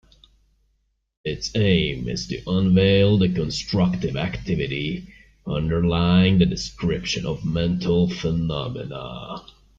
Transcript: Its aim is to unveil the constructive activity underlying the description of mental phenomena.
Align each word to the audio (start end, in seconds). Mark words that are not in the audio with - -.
Its 1.23 1.55
aim 1.55 2.09
is 2.09 2.25
to 2.25 2.41
unveil 2.49 3.19
the 3.19 3.31
constructive 3.31 4.15
activity 4.17 5.05
underlying 5.45 6.39
the 6.39 6.45
description 6.47 7.23
of 7.23 7.45
mental 7.45 8.09
phenomena. 8.09 9.43